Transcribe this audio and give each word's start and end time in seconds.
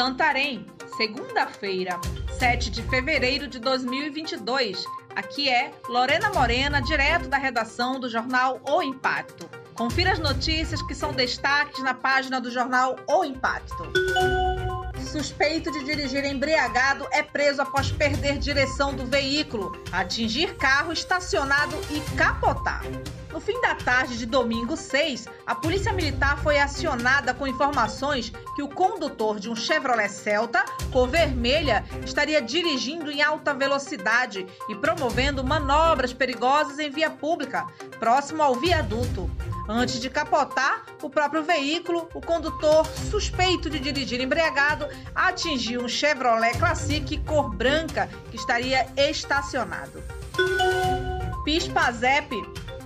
Santarém, 0.00 0.64
segunda-feira, 0.96 2.00
7 2.38 2.70
de 2.70 2.82
fevereiro 2.84 3.46
de 3.46 3.58
2022. 3.58 4.82
Aqui 5.14 5.46
é 5.50 5.74
Lorena 5.90 6.30
Morena, 6.30 6.80
direto 6.80 7.28
da 7.28 7.36
redação 7.36 8.00
do 8.00 8.08
jornal 8.08 8.62
O 8.66 8.82
Impacto. 8.82 9.46
Confira 9.74 10.12
as 10.12 10.18
notícias 10.18 10.80
que 10.80 10.94
são 10.94 11.12
destaques 11.12 11.84
na 11.84 11.92
página 11.92 12.40
do 12.40 12.50
jornal 12.50 12.96
O 13.06 13.22
Impacto. 13.26 13.92
Suspeito 15.10 15.72
de 15.72 15.82
dirigir 15.82 16.24
embriagado 16.24 17.04
é 17.10 17.20
preso 17.20 17.60
após 17.60 17.90
perder 17.90 18.38
direção 18.38 18.94
do 18.94 19.04
veículo, 19.04 19.72
atingir 19.90 20.54
carro 20.54 20.92
estacionado 20.92 21.76
e 21.90 21.98
capotar. 22.16 22.84
No 23.32 23.40
fim 23.40 23.60
da 23.60 23.74
tarde 23.74 24.16
de 24.16 24.24
domingo 24.24 24.76
6, 24.76 25.26
a 25.44 25.52
Polícia 25.52 25.92
Militar 25.92 26.40
foi 26.40 26.60
acionada 26.60 27.34
com 27.34 27.44
informações 27.44 28.32
que 28.54 28.62
o 28.62 28.68
condutor 28.68 29.40
de 29.40 29.50
um 29.50 29.56
Chevrolet 29.56 30.08
Celta, 30.08 30.64
cor 30.92 31.08
vermelha, 31.08 31.84
estaria 32.04 32.40
dirigindo 32.40 33.10
em 33.10 33.20
alta 33.20 33.52
velocidade 33.52 34.46
e 34.68 34.76
promovendo 34.76 35.42
manobras 35.42 36.12
perigosas 36.12 36.78
em 36.78 36.88
via 36.88 37.10
pública, 37.10 37.66
próximo 37.98 38.44
ao 38.44 38.54
viaduto. 38.54 39.28
Antes 39.72 40.00
de 40.00 40.10
capotar 40.10 40.84
o 41.00 41.08
próprio 41.08 41.44
veículo, 41.44 42.08
o 42.12 42.20
condutor, 42.20 42.84
suspeito 43.08 43.70
de 43.70 43.78
dirigir 43.78 44.20
embriagado, 44.20 44.88
atingiu 45.14 45.82
um 45.82 45.88
Chevrolet 45.88 46.58
Classic 46.58 47.16
cor 47.18 47.54
branca 47.54 48.10
que 48.32 48.36
estaria 48.36 48.84
estacionado. 48.96 50.02
PIS-PASEP 51.44 52.34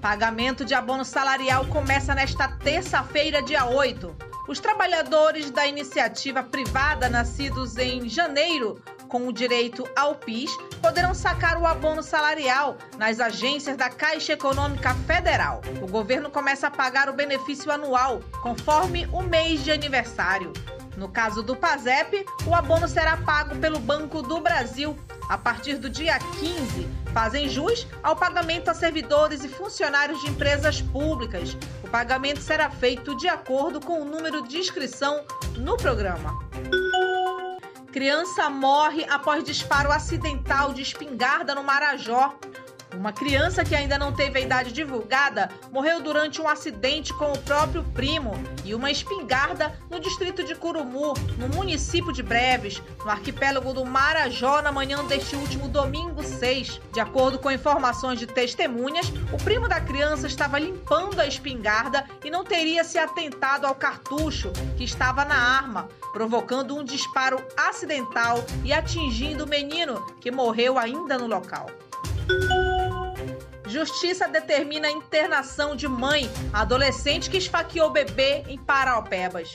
Pagamento 0.00 0.64
de 0.64 0.72
abono 0.72 1.04
salarial 1.04 1.66
começa 1.66 2.14
nesta 2.14 2.48
terça-feira, 2.48 3.42
dia 3.42 3.66
8. 3.66 4.16
Os 4.48 4.58
trabalhadores 4.58 5.50
da 5.50 5.66
iniciativa 5.66 6.42
privada 6.42 7.10
nascidos 7.10 7.76
em 7.76 8.08
janeiro 8.08 8.80
com 9.10 9.26
o 9.26 9.32
direito 9.32 9.86
ao 9.96 10.14
PIS 10.14 10.56
poderão 10.80 11.12
sacar 11.12 11.60
o 11.60 11.66
abono 11.66 12.02
salarial 12.02 12.76
nas 12.96 13.20
agências 13.20 13.76
da 13.76 13.90
Caixa 13.90 14.32
Econômica 14.32 14.94
Federal. 15.06 15.60
O 15.82 15.86
governo 15.88 16.30
começa 16.30 16.68
a 16.68 16.70
pagar 16.70 17.10
o 17.10 17.12
benefício 17.12 17.70
anual 17.70 18.20
conforme 18.40 19.06
o 19.12 19.20
mês 19.20 19.64
de 19.64 19.72
aniversário. 19.72 20.52
No 20.96 21.08
caso 21.08 21.42
do 21.42 21.56
PASEP, 21.56 22.24
o 22.46 22.54
abono 22.54 22.86
será 22.86 23.16
pago 23.16 23.56
pelo 23.56 23.78
Banco 23.78 24.22
do 24.22 24.40
Brasil 24.40 24.96
a 25.28 25.36
partir 25.36 25.76
do 25.76 25.88
dia 25.88 26.18
15. 26.18 26.88
Fazem 27.12 27.48
jus 27.48 27.86
ao 28.02 28.14
pagamento 28.14 28.70
a 28.70 28.74
servidores 28.74 29.42
e 29.42 29.48
funcionários 29.48 30.20
de 30.20 30.28
empresas 30.28 30.80
públicas. 30.80 31.56
O 31.82 31.88
pagamento 31.88 32.40
será 32.40 32.70
feito 32.70 33.16
de 33.16 33.28
acordo 33.28 33.80
com 33.80 34.02
o 34.02 34.04
número 34.04 34.46
de 34.46 34.58
inscrição 34.58 35.24
no 35.56 35.76
programa. 35.76 36.38
Criança 37.92 38.48
morre 38.48 39.04
após 39.10 39.42
disparo 39.42 39.90
acidental 39.90 40.72
de 40.72 40.80
espingarda 40.80 41.56
no 41.56 41.64
Marajó. 41.64 42.38
Uma 42.94 43.12
criança 43.12 43.64
que 43.64 43.74
ainda 43.74 43.96
não 43.96 44.12
teve 44.12 44.38
a 44.38 44.42
idade 44.42 44.72
divulgada 44.72 45.48
morreu 45.70 46.02
durante 46.02 46.40
um 46.40 46.48
acidente 46.48 47.14
com 47.14 47.32
o 47.32 47.38
próprio 47.38 47.84
primo 47.94 48.32
e 48.64 48.74
uma 48.74 48.90
espingarda 48.90 49.72
no 49.88 50.00
distrito 50.00 50.42
de 50.42 50.54
Curumu, 50.54 51.14
no 51.38 51.48
município 51.48 52.12
de 52.12 52.22
Breves, 52.22 52.82
no 53.04 53.10
arquipélago 53.10 53.72
do 53.72 53.84
Marajó, 53.86 54.60
na 54.60 54.72
manhã 54.72 55.04
deste 55.04 55.36
último 55.36 55.68
domingo 55.68 56.22
6. 56.22 56.80
De 56.92 57.00
acordo 57.00 57.38
com 57.38 57.50
informações 57.50 58.18
de 58.18 58.26
testemunhas, 58.26 59.10
o 59.32 59.36
primo 59.42 59.68
da 59.68 59.80
criança 59.80 60.26
estava 60.26 60.58
limpando 60.58 61.20
a 61.20 61.26
espingarda 61.26 62.04
e 62.24 62.30
não 62.30 62.44
teria 62.44 62.82
se 62.82 62.98
atentado 62.98 63.66
ao 63.66 63.74
cartucho 63.74 64.52
que 64.76 64.84
estava 64.84 65.24
na 65.24 65.36
arma, 65.36 65.88
provocando 66.12 66.76
um 66.76 66.84
disparo 66.84 67.42
acidental 67.56 68.44
e 68.64 68.72
atingindo 68.72 69.44
o 69.44 69.48
menino, 69.48 70.04
que 70.20 70.30
morreu 70.30 70.78
ainda 70.78 71.16
no 71.16 71.26
local. 71.26 71.70
Justiça 73.70 74.26
determina 74.26 74.88
a 74.88 74.90
internação 74.90 75.76
de 75.76 75.86
mãe 75.86 76.28
adolescente 76.52 77.30
que 77.30 77.36
esfaqueou 77.36 77.88
bebê 77.88 78.42
em 78.48 78.58
Paraupebas. 78.58 79.52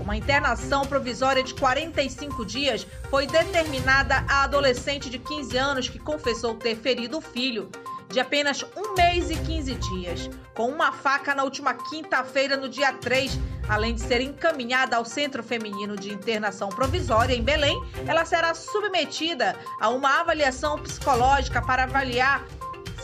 Uma 0.00 0.16
internação 0.16 0.86
provisória 0.86 1.42
de 1.42 1.52
45 1.54 2.46
dias 2.46 2.86
foi 3.10 3.26
determinada 3.26 4.24
à 4.28 4.44
adolescente 4.44 5.10
de 5.10 5.18
15 5.18 5.56
anos 5.56 5.88
que 5.88 5.98
confessou 5.98 6.54
ter 6.54 6.76
ferido 6.76 7.18
o 7.18 7.20
filho 7.20 7.68
de 8.08 8.20
apenas 8.20 8.64
um 8.76 8.94
mês 8.94 9.28
e 9.30 9.36
15 9.36 9.74
dias, 9.74 10.30
com 10.54 10.68
uma 10.68 10.92
faca 10.92 11.34
na 11.34 11.42
última 11.42 11.74
quinta-feira, 11.74 12.56
no 12.56 12.68
dia 12.68 12.92
3. 12.92 13.38
Além 13.68 13.96
de 13.96 14.00
ser 14.00 14.20
encaminhada 14.20 14.96
ao 14.96 15.04
Centro 15.04 15.42
Feminino 15.42 15.96
de 15.96 16.12
Internação 16.12 16.68
Provisória 16.68 17.34
em 17.34 17.42
Belém, 17.42 17.76
ela 18.06 18.24
será 18.24 18.54
submetida 18.54 19.56
a 19.80 19.88
uma 19.88 20.20
avaliação 20.20 20.78
psicológica 20.78 21.60
para 21.60 21.82
avaliar 21.82 22.44